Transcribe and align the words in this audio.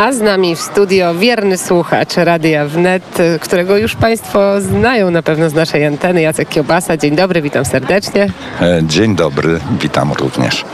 A 0.00 0.12
z 0.12 0.20
nami 0.20 0.56
w 0.56 0.60
studio 0.60 1.14
wierny 1.14 1.58
słuchacz 1.58 2.16
Radia 2.16 2.66
Wnet, 2.66 3.18
którego 3.40 3.76
już 3.76 3.94
Państwo 3.94 4.60
znają 4.60 5.10
na 5.10 5.22
pewno 5.22 5.50
z 5.50 5.54
naszej 5.54 5.86
anteny, 5.86 6.20
Jacek 6.22 6.48
Kiobasa. 6.48 6.96
Dzień 6.96 7.16
dobry, 7.16 7.42
witam 7.42 7.64
serdecznie. 7.64 8.26
E, 8.60 8.80
Dzień 8.82 9.16
dobry, 9.16 9.60
witam 9.80 10.12
również. 10.12 10.64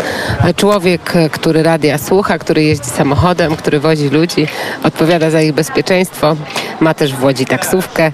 Człowiek, 0.57 1.13
który 1.33 1.63
radia 1.63 1.99
słucha, 1.99 2.39
który 2.39 2.63
jeździ 2.63 2.91
samochodem, 2.91 3.57
który 3.57 3.81
wozi 3.81 4.09
ludzi, 4.09 4.47
odpowiada 4.85 5.31
za 5.31 5.41
ich 5.41 5.53
bezpieczeństwo, 5.53 6.37
ma 6.81 6.95
też 6.95 7.15
w 7.15 7.25
Łodzi 7.25 7.47
taksówkę. 7.47 8.13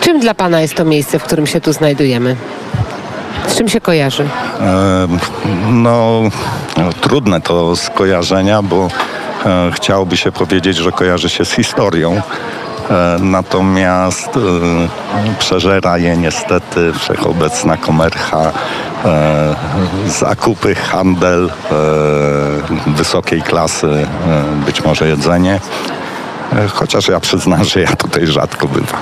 Czym 0.00 0.20
dla 0.20 0.34
Pana 0.34 0.60
jest 0.60 0.74
to 0.74 0.84
miejsce, 0.84 1.18
w 1.18 1.24
którym 1.24 1.46
się 1.46 1.60
tu 1.60 1.72
znajdujemy? 1.72 2.36
Z 3.48 3.56
czym 3.56 3.68
się 3.68 3.80
kojarzy? 3.80 4.28
E, 4.60 5.08
No, 5.70 6.22
trudne 7.00 7.40
to 7.40 7.76
skojarzenia, 7.76 8.62
bo 8.62 8.88
chciałoby 9.72 10.16
się 10.16 10.32
powiedzieć, 10.32 10.76
że 10.76 10.92
kojarzy 10.92 11.28
się 11.28 11.44
z 11.44 11.50
historią. 11.50 12.22
E, 12.90 13.16
Natomiast 13.20 14.36
e, 14.36 14.40
przeżera 15.38 15.98
je 15.98 16.16
niestety 16.16 16.92
wszechobecna 16.92 17.76
komercha, 17.76 18.52
e, 19.04 19.54
zakupy, 20.08 20.74
handel, 20.74 21.50
e, 21.50 22.90
wysokiej 22.90 23.42
klasy, 23.42 23.86
e, 23.86 24.06
być 24.66 24.84
może 24.84 25.08
jedzenie. 25.08 25.60
E, 26.52 26.68
Chociaż 26.68 27.08
ja 27.08 27.20
przyznam, 27.20 27.64
że 27.64 27.80
ja 27.80 27.96
tutaj 27.96 28.26
rzadko 28.26 28.68
bywam. 28.68 29.00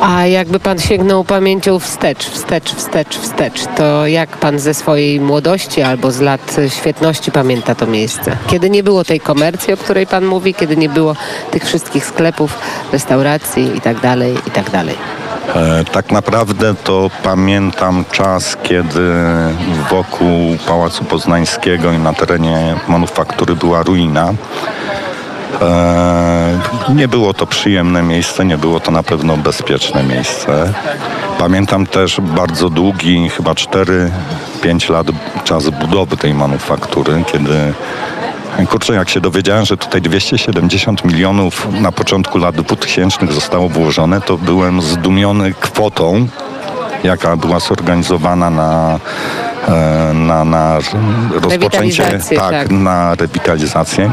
A 0.00 0.26
jakby 0.26 0.60
pan 0.60 0.78
sięgnął 0.78 1.24
pamięcią 1.24 1.78
wstecz, 1.78 2.30
wstecz, 2.30 2.74
wstecz, 2.74 3.18
wstecz, 3.18 3.64
to 3.76 4.06
jak 4.06 4.36
pan 4.36 4.58
ze 4.58 4.74
swojej 4.74 5.20
młodości 5.20 5.82
albo 5.82 6.10
z 6.10 6.20
lat 6.20 6.56
świetności 6.68 7.32
pamięta 7.32 7.74
to 7.74 7.86
miejsce? 7.86 8.36
Kiedy 8.46 8.70
nie 8.70 8.82
było 8.82 9.04
tej 9.04 9.20
komercji, 9.20 9.74
o 9.74 9.76
której 9.76 10.06
pan 10.06 10.24
mówi, 10.24 10.54
kiedy 10.54 10.76
nie 10.76 10.88
było 10.88 11.16
tych 11.50 11.64
wszystkich 11.64 12.04
sklepów, 12.06 12.58
restauracji 12.92 13.76
i 13.76 13.80
tak 13.80 14.00
dalej, 14.00 14.34
i 14.46 14.50
tak 14.50 14.70
dalej. 14.70 14.94
E, 15.54 15.84
Tak 15.92 16.10
naprawdę 16.12 16.74
to 16.84 17.10
pamiętam 17.22 18.04
czas, 18.12 18.56
kiedy 18.62 19.00
wokół 19.90 20.56
Pałacu 20.66 21.04
Poznańskiego 21.04 21.92
i 21.92 21.98
na 21.98 22.12
terenie 22.12 22.74
manufaktury 22.88 23.56
była 23.56 23.82
ruina. 23.82 24.32
E, 25.60 26.94
Nie 26.94 27.08
było 27.08 27.34
to 27.34 27.46
przyjemne 27.46 28.02
miejsce, 28.02 28.44
nie 28.44 28.58
było 28.58 28.80
to 28.80 28.90
na 28.90 29.02
pewno 29.02 29.36
bezpieczne 29.36 30.02
miejsce. 30.02 30.72
Pamiętam 31.38 31.86
też 31.86 32.20
bardzo 32.20 32.70
długi, 32.70 33.28
chyba 33.28 33.52
4-5 33.52 34.90
lat 34.90 35.06
czas 35.44 35.70
budowy 35.70 36.16
tej 36.16 36.34
manufaktury, 36.34 37.24
kiedy 37.32 37.74
Kurczę, 38.68 38.94
jak 38.94 39.08
się 39.08 39.20
dowiedziałem, 39.20 39.64
że 39.64 39.76
tutaj 39.76 40.02
270 40.02 41.04
milionów 41.04 41.68
na 41.80 41.92
początku 41.92 42.38
lat 42.38 42.56
2000 42.56 43.26
zostało 43.32 43.68
włożone, 43.68 44.20
to 44.20 44.38
byłem 44.38 44.82
zdumiony 44.82 45.52
kwotą, 45.60 46.26
jaka 47.04 47.36
była 47.36 47.60
zorganizowana 47.60 48.50
na, 48.50 48.98
e, 49.68 50.12
na, 50.14 50.44
na 50.44 50.78
rozpoczęcie, 51.32 52.02
Rewitalizację, 52.02 52.38
tak. 52.38 52.70
na 52.70 53.14
rewitalizację. 53.14 54.12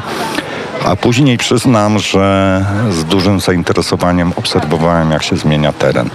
A 0.85 0.95
później 0.95 1.37
przyznam, 1.37 1.99
że 1.99 2.65
z 2.91 3.05
dużym 3.05 3.39
zainteresowaniem 3.39 4.33
obserwowałem, 4.35 5.11
jak 5.11 5.23
się 5.23 5.35
zmienia 5.35 5.73
teren. 5.73 6.09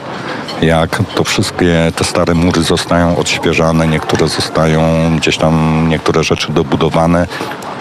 Jak 0.62 1.02
to 1.14 1.24
wszystkie 1.24 1.92
te 1.96 2.04
stare 2.04 2.34
mury 2.34 2.62
zostają 2.62 3.16
odświeżane, 3.16 3.86
niektóre 3.86 4.28
zostają 4.28 4.82
gdzieś 5.16 5.36
tam, 5.38 5.86
niektóre 5.88 6.24
rzeczy 6.24 6.52
dobudowane. 6.52 7.26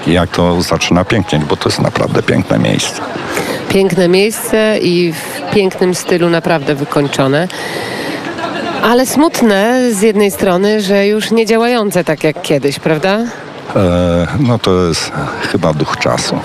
I 0.07 0.11
jak 0.13 0.29
to 0.29 0.61
zaczyna 0.61 1.05
pięknieć, 1.05 1.43
bo 1.43 1.57
to 1.57 1.69
jest 1.69 1.81
naprawdę 1.81 2.23
piękne 2.23 2.59
miejsce. 2.59 3.01
Piękne 3.69 4.07
miejsce 4.07 4.77
i 4.81 5.13
w 5.13 5.53
pięknym 5.53 5.95
stylu 5.95 6.29
naprawdę 6.29 6.75
wykończone. 6.75 7.47
Ale 8.83 9.05
smutne 9.05 9.81
z 9.91 10.01
jednej 10.01 10.31
strony, 10.31 10.81
że 10.81 11.07
już 11.07 11.31
nie 11.31 11.45
działające 11.45 12.03
tak 12.03 12.23
jak 12.23 12.41
kiedyś, 12.41 12.79
prawda? 12.79 13.19
E, 13.75 14.27
no 14.39 14.59
to 14.59 14.87
jest 14.87 15.11
chyba 15.51 15.73
duch 15.73 15.97
czasu. 15.97 16.39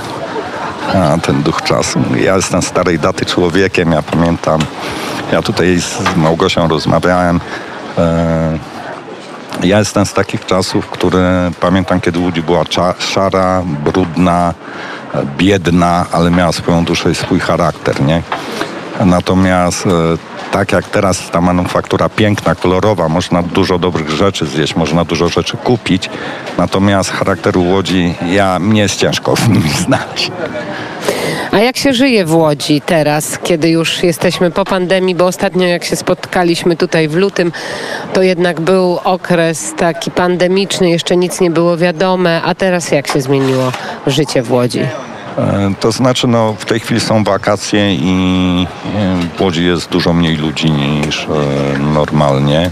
A, 0.94 1.18
ten 1.18 1.42
duch 1.42 1.62
czasu. 1.62 2.00
Ja 2.16 2.36
jestem 2.36 2.62
starej 2.62 2.98
daty 2.98 3.24
człowiekiem, 3.26 3.92
ja 3.92 4.02
pamiętam, 4.02 4.60
ja 5.32 5.42
tutaj 5.42 5.80
z 5.80 6.16
Małgosią 6.16 6.68
rozmawiałem. 6.68 7.40
E, 7.98 8.58
ja 9.62 9.78
jestem 9.78 10.06
z 10.06 10.12
takich 10.12 10.46
czasów, 10.46 10.86
które 10.86 11.50
pamiętam, 11.60 12.00
kiedy 12.00 12.18
Łódź 12.18 12.40
była 12.40 12.64
szara, 12.98 13.62
brudna, 13.84 14.54
biedna, 15.36 16.06
ale 16.12 16.30
miała 16.30 16.52
swoją 16.52 16.84
duszę 16.84 17.10
i 17.10 17.14
swój 17.14 17.40
charakter, 17.40 18.00
nie? 18.00 18.22
Natomiast 19.04 19.86
e, 19.86 19.90
tak 20.50 20.72
jak 20.72 20.88
teraz 20.88 21.30
ta 21.30 21.40
manufaktura 21.40 22.08
piękna, 22.08 22.54
kolorowa, 22.54 23.08
można 23.08 23.42
dużo 23.42 23.78
dobrych 23.78 24.10
rzeczy 24.10 24.46
zjeść, 24.46 24.76
można 24.76 25.04
dużo 25.04 25.28
rzeczy 25.28 25.56
kupić, 25.56 26.10
natomiast 26.58 27.10
charakteru 27.10 27.64
Łodzi 27.64 28.14
ja 28.30 28.58
mnie 28.58 28.80
jest 28.80 28.96
ciężko 28.96 29.36
w 29.36 29.48
nim 29.48 29.62
znaleźć. 29.86 30.30
A 31.52 31.58
jak 31.58 31.76
się 31.76 31.92
żyje 31.92 32.24
w 32.24 32.34
Łodzi 32.34 32.80
teraz, 32.80 33.38
kiedy 33.38 33.70
już 33.70 34.02
jesteśmy 34.02 34.50
po 34.50 34.64
pandemii, 34.64 35.14
bo 35.14 35.26
ostatnio 35.26 35.66
jak 35.66 35.84
się 35.84 35.96
spotkaliśmy 35.96 36.76
tutaj 36.76 37.08
w 37.08 37.14
lutym, 37.14 37.52
to 38.12 38.22
jednak 38.22 38.60
był 38.60 38.98
okres 39.04 39.74
taki 39.76 40.10
pandemiczny, 40.10 40.90
jeszcze 40.90 41.16
nic 41.16 41.40
nie 41.40 41.50
było 41.50 41.76
wiadome, 41.76 42.42
a 42.44 42.54
teraz 42.54 42.90
jak 42.90 43.06
się 43.06 43.20
zmieniło 43.20 43.72
życie 44.06 44.42
w 44.42 44.52
Łodzi? 44.52 44.80
E, 45.38 45.70
To 45.80 45.92
znaczy, 45.92 46.26
no, 46.26 46.54
w 46.58 46.64
tej 46.64 46.80
chwili 46.80 47.00
są 47.00 47.24
wakacje 47.24 47.94
i 47.94 48.66
e, 48.96 49.36
w 49.36 49.40
Łodzi 49.40 49.66
jest 49.66 49.88
dużo 49.90 50.12
mniej 50.12 50.36
ludzi 50.36 50.70
niż 50.70 51.24
e, 51.24 51.78
normalnie. 51.78 52.70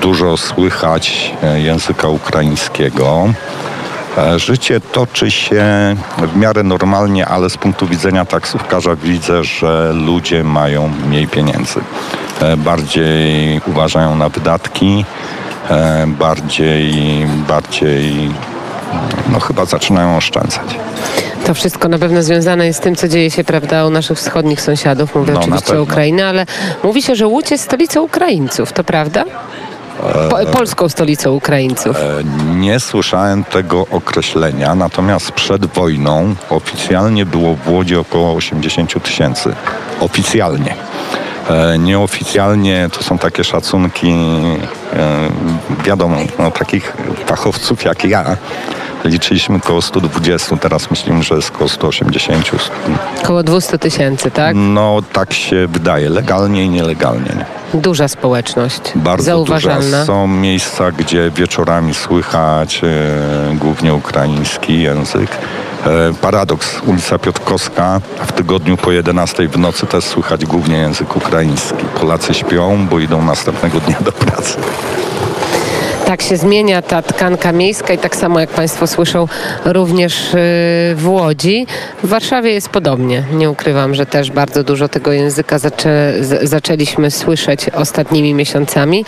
Dużo 0.00 0.36
słychać 0.36 1.34
języka 1.54 2.08
ukraińskiego. 2.08 3.32
Życie 4.36 4.80
toczy 4.80 5.30
się 5.30 5.64
w 6.18 6.36
miarę 6.36 6.62
normalnie, 6.62 7.26
ale 7.26 7.50
z 7.50 7.56
punktu 7.56 7.86
widzenia 7.86 8.24
taksówkarza 8.24 8.96
widzę, 8.96 9.44
że 9.44 9.92
ludzie 9.92 10.44
mają 10.44 10.90
mniej 11.06 11.26
pieniędzy. 11.28 11.80
Bardziej 12.56 13.60
uważają 13.66 14.16
na 14.16 14.28
wydatki, 14.28 15.04
bardziej, 16.06 17.26
bardziej 17.48 18.30
no 19.32 19.40
chyba 19.40 19.64
zaczynają 19.64 20.16
oszczędzać. 20.16 20.78
To 21.46 21.54
wszystko 21.54 21.88
na 21.88 21.98
pewno 21.98 22.22
związane 22.22 22.66
jest 22.66 22.78
z 22.78 22.82
tym, 22.82 22.96
co 22.96 23.08
dzieje 23.08 23.30
się, 23.30 23.44
prawda, 23.44 23.86
u 23.86 23.90
naszych 23.90 24.18
wschodnich 24.18 24.60
sąsiadów. 24.60 25.14
Mówię 25.14 25.32
No, 25.32 25.40
oczywiście 25.40 25.78
o. 25.78 25.82
Ukrainie, 25.82 26.26
ale 26.26 26.46
mówi 26.82 27.02
się, 27.02 27.14
że 27.16 27.26
Łódź 27.26 27.50
jest 27.50 27.64
stolicą 27.64 28.02
Ukraińców, 28.02 28.72
to 28.72 28.84
prawda? 28.84 29.24
Po, 30.30 30.52
polską 30.52 30.88
stolicą 30.88 31.32
Ukraińców. 31.32 31.96
E, 31.96 32.24
Nie 32.54 32.80
słyszałem 32.80 33.44
tego 33.44 33.86
określenia, 33.90 34.74
natomiast 34.74 35.32
przed 35.32 35.66
wojną 35.66 36.34
oficjalnie 36.50 37.26
było 37.26 37.54
w 37.54 37.68
Łodzi 37.68 37.96
około 37.96 38.34
80 38.34 39.02
tysięcy. 39.02 39.52
Oficjalnie. 40.00 40.74
E, 41.50 41.78
Nieoficjalnie 41.78 42.88
to 42.92 43.02
są 43.02 43.18
takie 43.18 43.44
szacunki, 43.44 44.08
e, 44.92 45.28
wiadomo, 45.84 46.16
no, 46.38 46.50
takich 46.50 46.92
fachowców 47.26 47.84
jak 47.84 48.04
ja. 48.04 48.36
Liczyliśmy 49.04 49.56
około 49.56 49.82
120, 49.82 50.56
teraz 50.56 50.90
myślimy, 50.90 51.22
że 51.22 51.34
jest 51.34 51.50
około 51.54 51.68
180. 51.68 52.50
Około 53.22 53.42
200 53.42 53.78
tysięcy, 53.78 54.30
tak? 54.30 54.56
No 54.58 54.98
tak 55.12 55.32
się 55.32 55.66
wydaje, 55.66 56.08
legalnie 56.10 56.64
i 56.64 56.68
nielegalnie. 56.70 57.30
Nie? 57.36 57.80
Duża 57.80 58.08
społeczność. 58.08 58.80
Bardzo 58.94 59.24
Zauważalna. 59.24 59.80
duża. 59.84 60.04
Są 60.04 60.26
miejsca, 60.26 60.92
gdzie 60.92 61.30
wieczorami 61.30 61.94
słychać 61.94 62.80
e, 62.84 63.56
głównie 63.56 63.94
ukraiński 63.94 64.82
język. 64.82 65.30
E, 65.86 66.14
paradoks, 66.20 66.80
ulica 66.86 67.18
Piotrkowska, 67.18 68.00
w 68.26 68.32
tygodniu 68.32 68.76
po 68.76 68.92
11 68.92 69.48
w 69.48 69.58
nocy 69.58 69.86
też 69.86 70.04
słychać 70.04 70.44
głównie 70.46 70.76
język 70.76 71.16
ukraiński. 71.16 71.84
Polacy 72.00 72.34
śpią, 72.34 72.86
bo 72.90 72.98
idą 72.98 73.24
następnego 73.24 73.80
dnia 73.80 73.96
do 74.00 74.12
pracy. 74.12 74.56
Tak 76.06 76.22
się 76.22 76.36
zmienia 76.36 76.82
ta 76.82 77.02
tkanka 77.02 77.52
miejska 77.52 77.94
i 77.94 77.98
tak 77.98 78.16
samo 78.16 78.40
jak 78.40 78.50
Państwo 78.50 78.86
słyszą 78.86 79.28
również 79.64 80.24
yy, 80.24 80.94
w 80.94 81.08
Łodzi. 81.08 81.66
W 82.02 82.08
Warszawie 82.08 82.52
jest 82.52 82.68
podobnie. 82.68 83.22
Nie 83.32 83.50
ukrywam, 83.50 83.94
że 83.94 84.06
też 84.06 84.30
bardzo 84.30 84.64
dużo 84.64 84.88
tego 84.88 85.12
języka 85.12 85.58
zaczę, 85.58 86.12
zaczęliśmy 86.42 87.10
słyszeć 87.10 87.68
ostatnimi 87.68 88.34
miesiącami. 88.34 89.04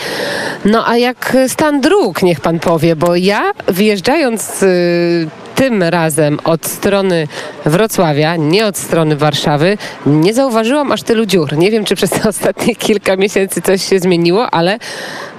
No 0.65 0.89
a 0.89 0.97
jak 0.97 1.37
stan 1.49 1.81
dróg, 1.81 2.23
niech 2.23 2.41
Pan 2.41 2.59
powie, 2.59 2.97
bo 2.97 3.17
ja 3.17 3.43
wyjeżdżając 3.69 4.61
yy, 4.61 5.42
tym 5.55 5.83
razem 5.83 6.39
od 6.45 6.67
strony 6.67 7.29
Wrocławia, 7.67 8.37
nie 8.37 8.67
od 8.67 8.79
strony 8.79 9.17
Warszawy, 9.17 9.79
nie 10.07 10.35
zauważyłam 10.35 10.93
aż 10.93 11.03
tylu 11.03 11.27
dziur. 11.27 11.57
Nie 11.57 11.71
wiem, 11.71 11.85
czy 11.85 11.95
przez 11.95 12.11
te 12.11 12.29
ostatnie 12.29 12.77
kilka 12.77 13.17
miesięcy 13.17 13.63
coś 13.63 13.89
się 13.89 13.99
zmieniło, 13.99 14.51
ale 14.51 14.79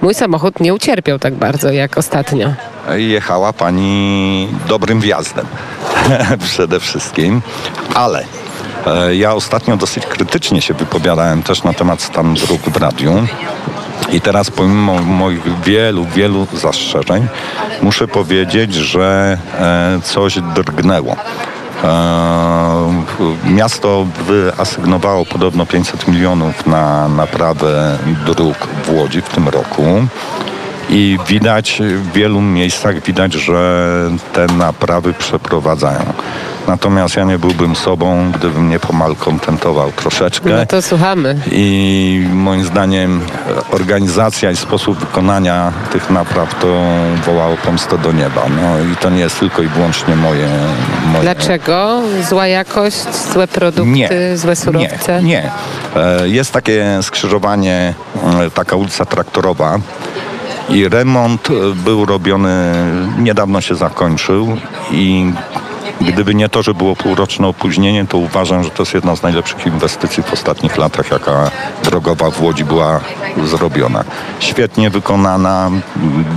mój 0.02 0.14
samochód 0.14 0.60
nie 0.60 0.74
ucierpiał 0.74 1.18
tak 1.18 1.34
bardzo 1.34 1.70
jak 1.70 1.98
ostatnio. 1.98 2.52
jechała 2.94 3.52
pani 3.52 4.48
dobrym 4.68 5.00
wjazdem 5.00 5.46
przede 6.44 6.80
wszystkim, 6.80 7.42
ale 7.94 8.24
e, 8.86 9.16
ja 9.16 9.34
ostatnio 9.34 9.76
dosyć 9.76 10.06
krytycznie 10.06 10.62
się 10.62 10.74
wypowiadałem 10.74 11.42
też 11.42 11.62
na 11.62 11.72
temat 11.72 12.02
stanu 12.02 12.34
dróg 12.34 12.60
w 12.60 12.76
radiu. 12.76 13.26
I 14.12 14.20
teraz 14.20 14.50
pomimo 14.50 14.94
moich 15.02 15.62
wielu, 15.62 16.04
wielu 16.04 16.46
zastrzeżeń 16.52 17.26
muszę 17.82 18.08
powiedzieć, 18.08 18.74
że 18.74 19.38
e, 19.60 20.00
coś 20.02 20.38
drgnęło. 20.54 21.16
E, 21.84 22.74
Miasto 23.44 24.06
wyasygnowało 24.26 25.24
podobno 25.24 25.66
500 25.66 26.08
milionów 26.08 26.66
na 26.66 27.08
naprawę 27.08 27.98
dróg 28.26 28.68
w 28.84 28.90
Łodzi 28.94 29.22
w 29.22 29.28
tym 29.28 29.48
roku. 29.48 29.84
I 30.90 31.18
widać 31.28 31.82
w 31.82 32.12
wielu 32.12 32.40
miejscach 32.40 33.02
widać, 33.02 33.32
że 33.32 34.10
te 34.32 34.46
naprawy 34.46 35.12
przeprowadzają. 35.12 36.12
Natomiast 36.68 37.16
ja 37.16 37.24
nie 37.24 37.38
byłbym 37.38 37.76
sobą, 37.76 38.32
gdybym 38.32 38.68
nie 38.68 38.78
pomalkontentował 38.78 39.92
troszeczkę. 39.92 40.50
No 40.50 40.66
to 40.66 40.82
słuchamy. 40.82 41.38
I 41.52 42.26
moim 42.32 42.64
zdaniem 42.64 43.20
e, 43.20 43.74
organizacja 43.76 44.50
i 44.50 44.56
sposób 44.56 44.98
wykonania 44.98 45.72
tych 45.92 46.10
napraw 46.10 46.54
to 46.60 46.82
wołało 47.26 47.56
pomstę 47.56 47.98
do 47.98 48.12
nieba. 48.12 48.42
No 48.62 48.92
i 48.92 48.96
to 48.96 49.10
nie 49.10 49.20
jest 49.20 49.40
tylko 49.40 49.62
i 49.62 49.66
wyłącznie 49.68 50.16
moje. 50.16 50.48
moje 51.06 51.22
Dlaczego? 51.22 52.00
Zła 52.28 52.46
jakość, 52.46 53.04
złe 53.32 53.48
produkty, 53.48 53.90
nie, 53.90 54.36
złe 54.36 54.56
surowce? 54.56 55.22
Nie, 55.22 55.28
nie. 55.28 55.50
Jest 56.24 56.52
takie 56.52 56.98
skrzyżowanie, 57.02 57.94
e, 58.46 58.50
taka 58.50 58.76
ulica 58.76 59.04
traktorowa 59.04 59.78
i 60.68 60.88
remont 60.88 61.48
e, 61.50 61.52
był 61.74 62.06
robiony, 62.06 62.72
niedawno 63.18 63.60
się 63.60 63.74
zakończył 63.74 64.56
i 64.90 65.32
gdyby 66.00 66.34
nie 66.34 66.48
to, 66.48 66.62
że 66.62 66.74
było 66.74 66.96
półroczne 66.96 67.46
opóźnienie, 67.46 68.06
to 68.06 68.18
uważam, 68.18 68.64
że 68.64 68.70
to 68.70 68.82
jest 68.82 68.94
jedna 68.94 69.16
z 69.16 69.22
najlepszych 69.22 69.66
inwestycji 69.66 70.22
w 70.22 70.32
ostatnich 70.32 70.76
latach, 70.76 71.10
jaka 71.10 71.50
drogowa 71.82 72.30
w 72.30 72.42
Łodzi 72.42 72.64
była 72.64 73.00
zrobiona. 73.44 74.04
Świetnie 74.40 74.90
wykonana, 74.90 75.70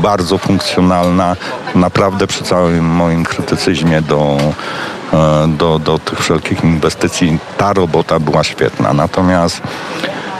bardzo 0.02 0.38
funkcjonalna, 0.38 1.36
naprawdę 1.76 2.28
przy 2.28 2.44
całym 2.44 2.86
moim 2.86 3.24
krytycyzmie 3.24 4.02
do 4.02 4.38
e, 5.14 5.48
do, 5.48 5.80
do 5.80 6.00
tych 6.00 6.20
wszelkich 6.20 6.64
inwestycji 6.64 7.38
ta 7.58 7.74
robota 7.74 8.20
była 8.20 8.44
świetna. 8.44 8.94
Natomiast 8.94 9.62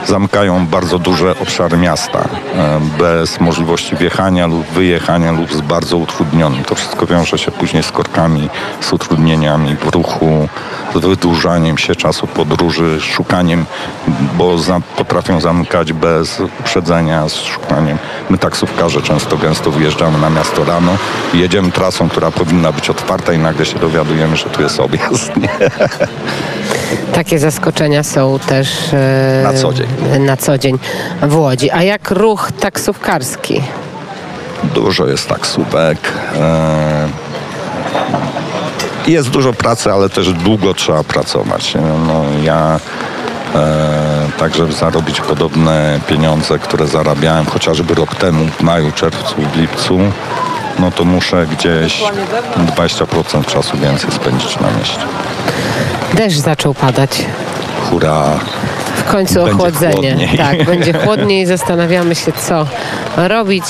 zamykają 0.06 0.66
bardzo 0.66 0.98
duże 0.98 1.34
obszary 1.40 1.76
miasta 1.76 2.18
e, 2.18 2.80
bez 2.98 3.40
możliwości 3.40 3.96
wjechania 3.96 4.46
lub 4.46 4.66
wyjechania 4.66 5.32
lub 5.32 5.52
z 5.52 5.60
bardzo 5.60 5.96
utrudnionym. 5.96 6.64
To 6.64 6.74
wszystko 6.74 7.06
wiąże 7.06 7.38
się 7.38 7.50
później 7.50 7.82
z 7.82 7.92
korkami, 7.92 8.48
z 8.80 8.92
utrudnieniami 8.92 9.76
w 9.76 9.94
ruchu, 9.94 10.48
z 10.94 10.98
wydłużaniem 10.98 11.78
się 11.78 11.94
czasu 11.94 12.26
podróży, 12.26 13.00
szukaniem, 13.00 13.66
bo 14.36 14.58
za, 14.58 14.80
potrafią 14.96 15.40
zamykać 15.40 15.92
bez 15.92 16.40
uprzedzenia, 16.40 17.28
z 17.28 17.34
szukaniem. 17.34 17.98
My 18.30 18.38
taksówkarze 18.38 19.02
często 19.02 19.36
gęsto 19.36 19.70
wyjeżdżamy 19.70 20.18
na 20.18 20.30
miasto 20.30 20.64
rano, 20.64 20.92
jedziemy 21.34 21.72
trasą, 21.72 22.08
która 22.08 22.30
powinna 22.30 22.72
być 22.72 22.90
otwarta 22.90 23.32
i 23.32 23.38
nagle 23.38 23.66
się 23.66 23.78
dowiadujemy, 23.78 24.36
że 24.36 24.44
tu 24.44 24.62
jest 24.62 24.80
objazd. 24.80 25.36
Nie? 25.36 25.48
Takie 27.18 27.38
zaskoczenia 27.38 28.02
są 28.02 28.38
też 28.38 28.68
e, 28.92 29.40
Na 29.44 29.52
co 29.52 29.72
dzień. 29.74 29.86
na 30.18 30.36
co 30.36 30.58
dzień 30.58 30.78
w 31.22 31.36
Łodzi. 31.36 31.70
A 31.70 31.82
jak 31.82 32.10
ruch 32.10 32.52
taksówkarski? 32.60 33.62
Dużo 34.74 35.06
jest 35.06 35.28
taksówek. 35.28 35.98
e, 36.40 37.08
Jest 39.06 39.30
dużo 39.30 39.52
pracy, 39.52 39.92
ale 39.92 40.08
też 40.08 40.32
długo 40.32 40.74
trzeba 40.74 41.04
pracować. 41.04 41.74
No, 42.06 42.24
ja 42.42 42.80
e, 43.54 43.58
tak, 44.38 44.54
żeby 44.54 44.72
zarobić 44.72 45.20
podobne 45.20 46.00
pieniądze, 46.06 46.58
które 46.58 46.86
zarabiałem 46.86 47.46
chociażby 47.46 47.94
rok 47.94 48.14
temu 48.14 48.46
w 48.58 48.60
maju, 48.62 48.92
czerwcu, 48.92 49.34
w 49.52 49.56
lipcu, 49.56 49.98
no 50.78 50.90
to 50.90 51.04
muszę 51.04 51.46
gdzieś 51.46 52.02
20% 52.78 53.44
czasu 53.44 53.76
więcej 53.78 54.10
spędzić 54.12 54.60
na 54.60 54.68
mieście. 54.78 55.00
Deszcz 56.14 56.36
zaczął 56.38 56.74
padać. 56.74 57.26
Hurra! 57.90 58.24
W 58.96 59.04
końcu 59.10 59.34
Będzie 59.34 59.52
ochłodzenie. 59.52 59.92
chłodniej. 60.14 60.38
Tak, 60.38 60.64
będzie 60.70 60.92
chłodniej. 60.92 61.46
Zastanawiamy 61.46 62.14
się, 62.14 62.32
co 62.32 62.66
robić. 63.16 63.64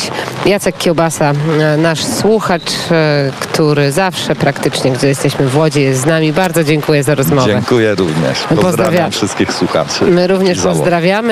Jacek 0.47 0.79
Kiełbasa, 0.79 1.33
e, 1.61 1.77
nasz 1.77 2.05
słuchacz, 2.05 2.73
e, 2.91 3.31
który 3.41 3.93
zawsze 3.93 4.35
praktycznie, 4.35 4.91
gdy 4.91 5.07
jesteśmy 5.09 5.47
w 5.47 5.57
Łodzi, 5.57 5.83
jest 5.83 6.01
z 6.01 6.07
nami. 6.07 6.33
Bardzo 6.33 6.65
dziękuję 6.65 7.03
za 7.03 7.15
rozmowę. 7.15 7.47
Dziękuję 7.47 7.95
również. 7.95 8.39
Pozdrawiam 8.39 8.63
Pozdrawiam. 8.65 9.11
wszystkich 9.11 9.53
słuchaczy. 9.53 10.05
My 10.05 10.27
również 10.27 10.61
pozdrawiamy. 10.61 11.27